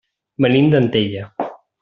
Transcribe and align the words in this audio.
Venim 0.45 0.71
d'Antella. 0.71 1.29